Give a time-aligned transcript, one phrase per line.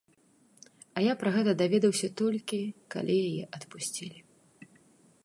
[0.99, 2.59] А я пра гэта даведаўся толькі,
[2.97, 4.19] калі яе адпусцілі.